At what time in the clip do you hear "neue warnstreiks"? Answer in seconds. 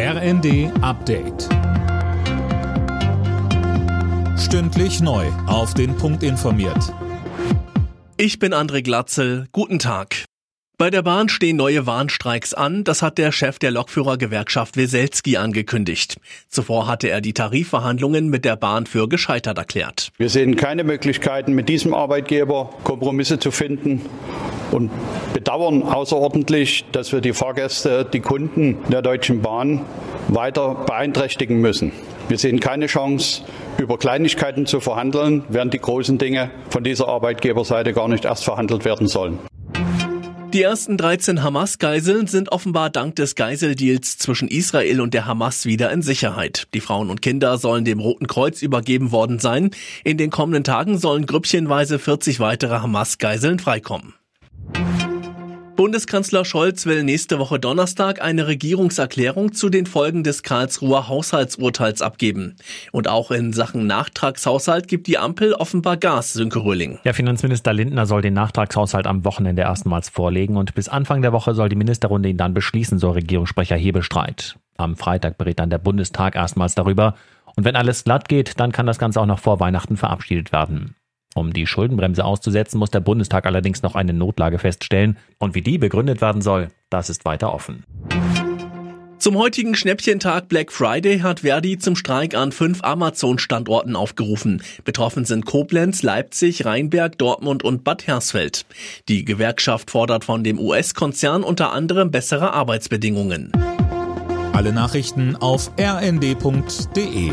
11.56-12.54